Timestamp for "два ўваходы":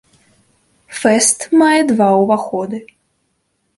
1.93-2.77